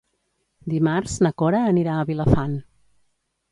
Dimarts 0.73 1.17
na 1.27 1.31
Cora 1.43 1.61
anirà 1.73 1.99
a 1.99 2.09
Vilafant. 2.11 2.59